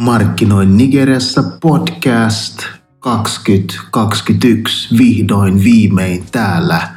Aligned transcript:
Markkinoin 0.00 0.76
Nigeriassa 0.76 1.42
podcast 1.60 2.58
2021 2.98 4.98
vihdoin 4.98 5.64
viimein 5.64 6.24
täällä. 6.32 6.88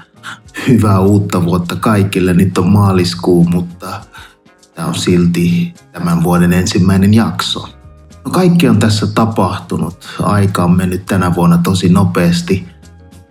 Hyvää 0.68 1.00
uutta 1.00 1.46
vuotta 1.46 1.76
kaikille. 1.76 2.34
Nyt 2.34 2.58
on 2.58 2.68
maaliskuu, 2.68 3.46
mutta 3.46 4.02
tämä 4.76 4.88
on 4.88 4.96
silti 4.96 5.74
tämän 5.92 6.24
vuoden 6.24 6.54
ensimmäinen 6.54 7.14
jakso. 7.14 7.70
No 8.26 8.32
kaikki 8.32 8.70
on 8.70 8.80
tässä 8.80 9.08
tapahtunut. 9.08 10.10
Aika 10.22 10.64
on 10.64 10.78
mennyt 10.78 11.06
tänä 11.06 11.36
vuonna 11.36 11.58
tosi 11.58 11.90
nopeasti. 11.90 12.68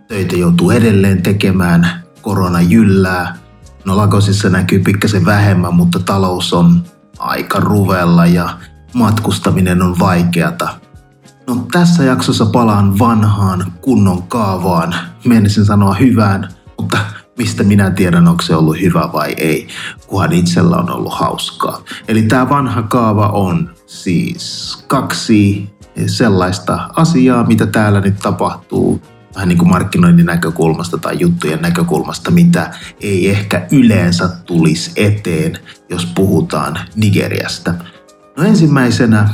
Töitä 0.08 0.36
joutuu 0.36 0.70
edelleen 0.70 1.22
tekemään. 1.22 2.02
Korona 2.22 2.60
jyllää. 2.60 3.38
No 3.84 3.96
Lagosissa 3.96 4.48
näkyy 4.48 4.78
pikkasen 4.78 5.24
vähemmän, 5.24 5.74
mutta 5.74 5.98
talous 5.98 6.52
on 6.52 6.82
aika 7.18 7.60
ruvella 7.60 8.26
ja 8.26 8.58
matkustaminen 8.94 9.82
on 9.82 9.98
vaikeata. 9.98 10.68
No 11.46 11.66
tässä 11.72 12.04
jaksossa 12.04 12.46
palaan 12.46 12.98
vanhaan 12.98 13.72
kunnon 13.80 14.22
kaavaan. 14.22 14.94
Menisin 15.24 15.64
sanoa 15.64 15.94
hyvään, 15.94 16.48
mutta 16.78 16.98
mistä 17.38 17.62
minä 17.62 17.90
tiedän, 17.90 18.28
onko 18.28 18.42
se 18.42 18.56
ollut 18.56 18.80
hyvä 18.80 19.08
vai 19.12 19.34
ei, 19.36 19.68
kunhan 20.06 20.32
itsellä 20.32 20.76
on 20.76 20.90
ollut 20.90 21.14
hauskaa. 21.14 21.82
Eli 22.08 22.22
tämä 22.22 22.48
vanha 22.48 22.82
kaava 22.82 23.28
on 23.28 23.70
siis 23.86 24.76
kaksi 24.86 25.70
sellaista 26.06 26.88
asiaa, 26.96 27.44
mitä 27.44 27.66
täällä 27.66 28.00
nyt 28.00 28.16
tapahtuu 28.16 29.02
vähän 29.34 29.48
niin 29.48 29.58
kuin 29.58 29.68
markkinoinnin 29.68 30.26
näkökulmasta 30.26 30.98
tai 30.98 31.16
juttujen 31.18 31.62
näkökulmasta, 31.62 32.30
mitä 32.30 32.70
ei 33.00 33.30
ehkä 33.30 33.66
yleensä 33.70 34.28
tulisi 34.28 34.92
eteen, 34.96 35.58
jos 35.88 36.06
puhutaan 36.06 36.78
Nigeriasta. 36.96 37.74
No 38.36 38.44
ensimmäisenä 38.44 39.28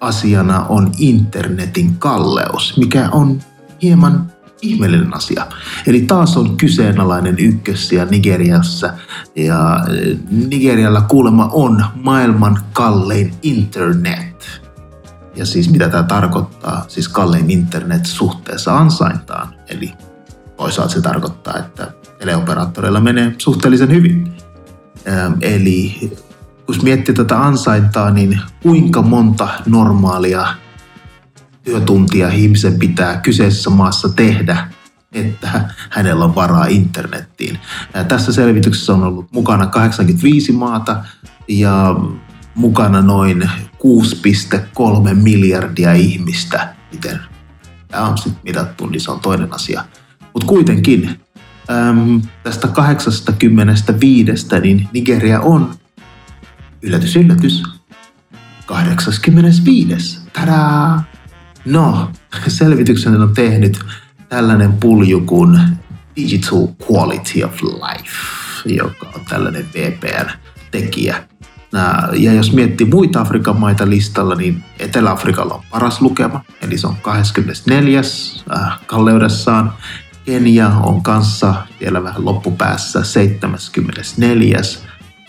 asiana 0.00 0.64
on 0.64 0.92
internetin 0.98 1.96
kalleus, 1.96 2.76
mikä 2.76 3.08
on 3.12 3.40
hieman 3.82 4.32
ihmeellinen 4.62 5.16
asia. 5.16 5.46
Eli 5.86 6.00
taas 6.00 6.36
on 6.36 6.56
kyseenalainen 6.56 7.38
ykkössiä 7.38 8.04
Nigeriassa 8.04 8.92
ja 9.36 9.86
eh, 9.90 10.18
Nigerialla 10.30 11.00
kuulemma 11.00 11.48
on 11.52 11.84
maailman 11.94 12.58
kallein 12.72 13.34
internet. 13.42 14.60
Ja 15.36 15.46
siis 15.46 15.70
mitä 15.70 15.88
tämä 15.88 16.02
tarkoittaa? 16.02 16.84
Siis 16.88 17.08
kallein 17.08 17.50
internet 17.50 18.06
suhteessa 18.06 18.78
ansaintaan. 18.78 19.54
Eli 19.68 19.92
toisaalta 20.56 20.92
se 20.92 21.00
tarkoittaa, 21.00 21.58
että 21.58 21.92
teleoperaattoreilla 22.18 23.00
menee 23.00 23.34
suhteellisen 23.38 23.90
hyvin. 23.90 24.32
Eli 25.40 26.10
kun 26.76 26.84
miettii 26.84 27.14
tätä 27.14 27.42
ansaintaa, 27.42 28.10
niin 28.10 28.40
kuinka 28.62 29.02
monta 29.02 29.48
normaalia 29.66 30.46
työtuntia 31.64 32.28
ihmisen 32.28 32.78
pitää 32.78 33.16
kyseisessä 33.16 33.70
maassa 33.70 34.08
tehdä, 34.08 34.68
että 35.12 35.74
hänellä 35.90 36.24
on 36.24 36.34
varaa 36.34 36.66
internettiin. 36.66 37.58
Tässä 38.08 38.32
selvityksessä 38.32 38.92
on 38.92 39.02
ollut 39.02 39.32
mukana 39.32 39.66
85 39.66 40.52
maata 40.52 41.04
ja 41.48 41.96
mukana 42.54 43.02
noin 43.02 43.42
6,3 43.42 45.14
miljardia 45.14 45.92
ihmistä. 45.92 46.74
Miten 46.92 47.20
tämä 47.88 48.08
on 48.08 48.18
sitten 48.18 48.42
mitattu, 48.44 48.86
niin 48.86 49.00
se 49.00 49.10
on 49.10 49.20
toinen 49.20 49.54
asia. 49.54 49.84
Mutta 50.32 50.46
kuitenkin 50.46 51.20
äm, 51.70 52.22
tästä 52.42 52.68
85, 52.68 54.46
niin 54.62 54.88
Nigeria 54.92 55.40
on 55.40 55.79
yllätys, 56.82 57.16
yllätys, 57.16 57.62
85. 58.66 60.18
Tadaa! 60.32 61.04
No, 61.64 62.10
selvityksen 62.48 63.20
on 63.20 63.34
tehnyt 63.34 63.80
tällainen 64.28 64.72
pulju 64.72 65.20
kuin 65.20 65.60
Digital 66.16 66.68
Quality 66.90 67.42
of 67.42 67.62
Life, 67.62 68.16
joka 68.64 69.06
on 69.14 69.24
tällainen 69.28 69.66
VPN-tekijä. 69.74 71.24
Ja 72.12 72.32
jos 72.32 72.52
miettii 72.52 72.86
muita 72.86 73.20
Afrikan 73.20 73.60
maita 73.60 73.90
listalla, 73.90 74.34
niin 74.34 74.64
Etelä-Afrikalla 74.78 75.54
on 75.54 75.62
paras 75.70 76.00
lukema, 76.00 76.44
eli 76.62 76.78
se 76.78 76.86
on 76.86 76.96
24. 77.02 78.00
Äh, 78.56 78.80
kalleudessaan. 78.86 79.72
Kenia 80.24 80.68
on 80.68 81.02
kanssa 81.02 81.54
vielä 81.80 82.02
vähän 82.02 82.24
loppupäässä 82.24 83.04
74. 83.04 84.58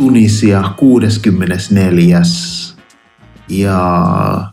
Tunisia 0.02 0.74
64. 0.78 2.22
Ja 3.50 4.52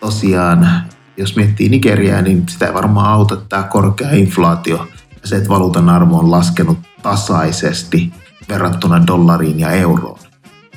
tosiaan, 0.00 0.68
jos 1.16 1.36
miettii 1.36 1.68
Nigeriaa, 1.68 2.22
niin 2.22 2.48
sitä 2.48 2.66
ei 2.66 2.74
varmaan 2.74 3.12
auta 3.12 3.36
tämä 3.36 3.62
korkea 3.62 4.10
inflaatio 4.10 4.88
ja 5.22 5.28
se, 5.28 5.36
että 5.36 5.48
valuutan 5.48 5.88
arvo 5.88 6.18
on 6.18 6.30
laskenut 6.30 6.78
tasaisesti 7.02 8.12
verrattuna 8.48 9.06
dollariin 9.06 9.60
ja 9.60 9.70
euroon. 9.70 10.18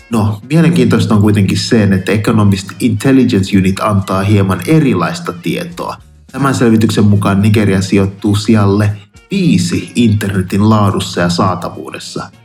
No, 0.10 0.40
mielenkiintoista 0.50 1.16
on 1.16 1.22
kuitenkin 1.22 1.58
se, 1.58 1.84
että 1.84 2.12
Economist 2.12 2.68
Intelligence 2.80 3.58
Unit 3.58 3.80
antaa 3.80 4.24
hieman 4.24 4.62
erilaista 4.68 5.34
tietoa. 5.34 5.98
Tämän 6.32 6.56
selvityksen 6.56 7.06
mukaan 7.06 7.42
Nigeria 7.42 7.82
sijoittuu 7.82 8.36
sijalle 8.36 8.98
viisi 9.32 9.92
internetin 9.96 10.70
laadussa 10.70 11.22
ja 11.22 11.30
saatavuudessa– 11.30 12.30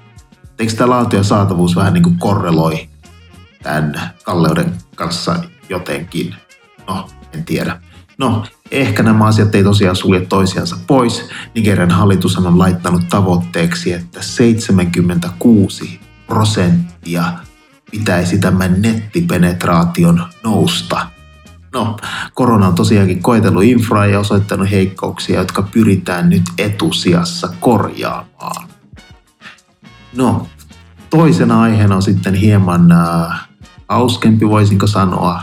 eikö 0.58 0.72
tämä 0.72 0.90
laatu 0.90 1.16
ja 1.16 1.22
saatavuus 1.22 1.76
vähän 1.76 1.92
niin 1.92 2.02
kuin 2.02 2.18
korreloi 2.18 2.88
tämän 3.62 4.10
kalleuden 4.24 4.74
kanssa 4.94 5.36
jotenkin? 5.68 6.34
No, 6.86 7.08
en 7.34 7.44
tiedä. 7.44 7.80
No, 8.18 8.44
ehkä 8.70 9.02
nämä 9.02 9.26
asiat 9.26 9.54
ei 9.54 9.64
tosiaan 9.64 9.96
sulje 9.96 10.20
toisiansa 10.20 10.76
pois. 10.86 11.28
Nigerian 11.54 11.90
hallitus 11.90 12.36
on 12.36 12.58
laittanut 12.58 13.02
tavoitteeksi, 13.08 13.92
että 13.92 14.22
76 14.22 16.00
prosenttia 16.26 17.24
pitäisi 17.90 18.38
tämän 18.38 18.82
nettipenetraation 18.82 20.24
nousta. 20.44 21.06
No, 21.72 21.96
korona 22.34 22.66
on 22.66 22.74
tosiaankin 22.74 23.22
koetellut 23.22 23.62
infraa 23.62 24.06
ja 24.06 24.20
osoittanut 24.20 24.70
heikkouksia, 24.70 25.38
jotka 25.38 25.62
pyritään 25.62 26.30
nyt 26.30 26.42
etusijassa 26.58 27.48
korjaamaan. 27.60 28.68
No, 30.16 30.46
toisena 31.10 31.62
aiheena 31.62 31.96
on 31.96 32.02
sitten 32.02 32.34
hieman 32.34 32.92
äh, 32.92 33.40
hauskempi, 33.88 34.48
voisinko 34.48 34.86
sanoa. 34.86 35.42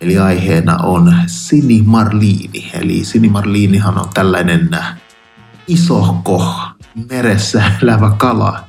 Eli 0.00 0.18
aiheena 0.18 0.76
on 0.76 1.14
Sini 1.26 1.82
Marliini. 1.86 2.70
Eli 2.74 3.04
Sini 3.04 3.28
Marliinihan 3.28 3.98
on 3.98 4.08
tällainen 4.14 4.74
äh, 4.74 5.00
isohko 5.68 6.54
meressä 7.10 7.62
elävä 7.82 8.10
kala. 8.16 8.64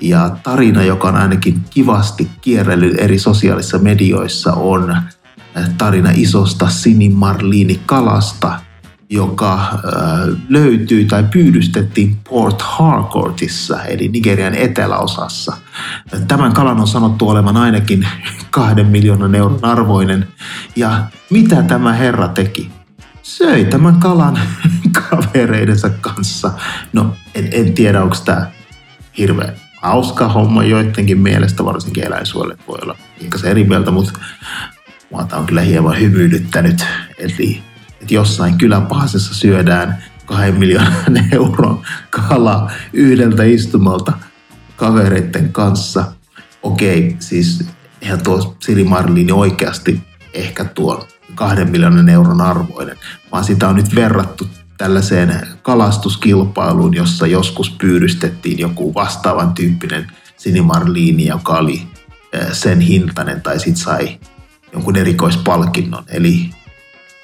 Ja 0.00 0.30
tarina, 0.42 0.82
joka 0.82 1.08
on 1.08 1.16
ainakin 1.16 1.64
kivasti 1.70 2.30
kierrellyt 2.40 2.98
eri 2.98 3.18
sosiaalisissa 3.18 3.78
medioissa, 3.78 4.52
on 4.52 4.90
äh, 4.90 5.04
tarina 5.78 6.10
isosta 6.14 6.68
Sini 6.68 7.08
Marliini 7.08 7.80
kalasta– 7.86 8.58
joka 9.12 9.54
äh, 9.54 9.70
löytyy 10.48 11.04
tai 11.04 11.24
pyydystettiin 11.30 12.16
Port 12.28 12.62
Harcourtissa, 12.62 13.84
eli 13.84 14.08
Nigerian 14.08 14.54
eteläosassa. 14.54 15.56
Tämän 16.28 16.52
kalan 16.52 16.80
on 16.80 16.88
sanottu 16.88 17.28
olevan 17.28 17.56
ainakin 17.56 18.06
kahden 18.50 18.86
miljoonan 18.86 19.34
euron 19.34 19.58
arvoinen. 19.62 20.28
Ja 20.76 21.04
mitä 21.30 21.62
tämä 21.62 21.92
herra 21.92 22.28
teki? 22.28 22.70
Söi 23.22 23.64
tämän 23.64 24.00
kalan 24.00 24.38
kavereidensa 25.10 25.90
kanssa. 25.90 26.50
No, 26.92 27.16
en, 27.34 27.48
en 27.52 27.72
tiedä, 27.72 28.02
onko 28.02 28.16
tämä 28.24 28.46
hirveän 29.18 29.54
hauska 29.82 30.28
homma 30.28 30.64
joidenkin 30.64 31.18
mielestä, 31.18 31.64
varsinkin 31.64 32.06
eläinsuojelijat 32.06 32.68
voi 32.68 32.78
olla 32.82 32.96
se 33.36 33.50
eri 33.50 33.64
mieltä, 33.64 33.90
mutta 33.90 34.18
mua 35.10 35.28
on 35.32 35.46
kyllä 35.46 35.60
hieman 35.60 36.00
hymyilyttänyt. 36.00 36.84
Eli 37.18 37.62
että 38.02 38.14
jossain 38.14 38.58
kyläpahasessa 38.58 39.34
syödään 39.34 40.04
kahden 40.26 40.54
miljoonan 40.54 41.28
euron 41.32 41.82
kala 42.10 42.70
yhdeltä 42.92 43.44
istumalta 43.44 44.12
kavereiden 44.76 45.52
kanssa. 45.52 46.12
Okei, 46.62 47.16
siis 47.20 47.64
eihän 48.00 48.22
tuo 48.22 48.56
Siri 48.60 48.84
Marlini 48.84 49.32
oikeasti 49.32 50.00
ehkä 50.34 50.64
tuo 50.64 51.08
kahden 51.34 51.70
miljoonan 51.70 52.08
euron 52.08 52.40
arvoinen, 52.40 52.96
vaan 53.32 53.44
sitä 53.44 53.68
on 53.68 53.76
nyt 53.76 53.94
verrattu 53.94 54.48
tällaiseen 54.78 55.46
kalastuskilpailuun, 55.62 56.94
jossa 56.94 57.26
joskus 57.26 57.70
pyydystettiin 57.70 58.58
joku 58.58 58.94
vastaavan 58.94 59.54
tyyppinen 59.54 60.06
sinimarliini, 60.36 61.26
joka 61.26 61.52
oli 61.52 61.86
sen 62.52 62.80
hintainen 62.80 63.42
tai 63.42 63.58
sitten 63.58 63.84
sai 63.84 64.18
jonkun 64.72 64.96
erikoispalkinnon. 64.96 66.04
Eli 66.08 66.50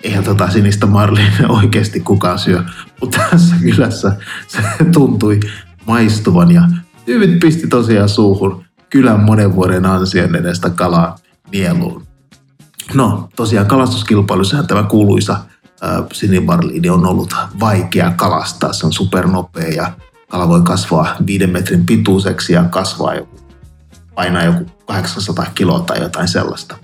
eihän 0.03 0.25
tota 0.25 0.51
sinistä 0.51 0.87
marlinia 0.87 1.49
oikeasti 1.63 2.01
kukaan 2.01 2.39
syö, 2.39 2.63
mutta 3.01 3.19
tässä 3.31 3.57
kylässä 3.63 4.17
se 4.47 4.63
tuntui 4.93 5.41
maistuvan 5.87 6.51
ja 6.51 6.63
tyypit 7.05 7.41
pisti 7.41 7.67
tosiaan 7.67 8.09
suuhun 8.09 8.65
kylän 8.91 9.21
monen 9.21 9.55
vuoden 9.55 9.87
ansion 9.87 10.37
edestä 10.37 10.71
kalaa 10.71 11.17
nieluun. 11.53 12.07
No, 12.95 13.29
tosiaan 13.37 13.67
kalastuskilpailussahan 13.67 14.67
tämä 14.67 14.83
kuuluisa 14.83 15.33
äh, 15.33 16.05
sinimarliini 16.13 16.91
on 16.91 17.07
ollut 17.07 17.35
vaikea 17.61 18.13
kalastaa. 18.17 18.73
Se 18.73 18.87
on 18.87 18.93
supernopea 18.93 19.69
ja 19.69 19.93
kala 20.29 20.49
voi 20.49 20.61
kasvaa 20.63 21.17
viiden 21.27 21.51
metrin 21.51 21.87
pituiseksi 21.87 22.53
ja 22.53 22.65
kasvaa 22.65 23.15
joku, 23.15 23.41
painaa 24.15 24.45
joku 24.45 24.67
800 24.87 25.47
kiloa 25.55 25.81
tai 25.81 26.01
jotain 26.03 26.29
sellaista. 26.29 26.77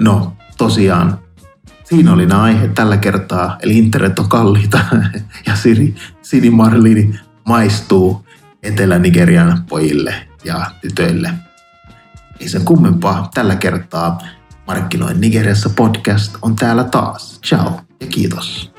No, 0.00 0.32
tosiaan 0.58 1.18
siinä 1.88 2.12
oli 2.12 2.26
nämä 2.26 2.42
aiheet 2.42 2.74
tällä 2.74 2.96
kertaa, 2.96 3.56
eli 3.62 3.78
internet 3.78 4.18
on 4.18 4.28
kalliita 4.28 4.78
ja 5.46 5.56
Siri, 5.56 5.94
sinimarliini 6.22 7.20
maistuu 7.46 8.26
Etelä-Nigerian 8.62 9.64
pojille 9.68 10.14
ja 10.44 10.70
tytöille. 10.80 11.30
Ei 12.40 12.48
sen 12.48 12.64
kummempaa 12.64 13.30
tällä 13.34 13.56
kertaa. 13.56 14.18
Markkinoin 14.66 15.20
Nigeriassa 15.20 15.70
podcast 15.70 16.36
on 16.42 16.56
täällä 16.56 16.84
taas. 16.84 17.40
Ciao 17.46 17.80
ja 18.00 18.06
kiitos. 18.06 18.77